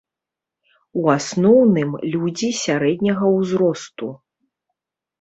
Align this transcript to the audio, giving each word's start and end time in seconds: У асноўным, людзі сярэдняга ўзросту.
У 1.01 1.11
асноўным, 1.17 1.91
людзі 2.15 2.49
сярэдняга 2.65 3.25
ўзросту. 3.39 4.07